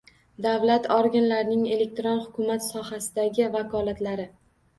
[0.43, 4.29] Davlat organlarining elektron hukumat sohasidagi vakolatlari